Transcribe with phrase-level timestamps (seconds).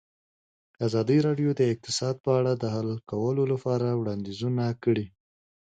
[0.87, 5.05] ازادي راډیو د اقتصاد په اړه د حل کولو لپاره وړاندیزونه کړي.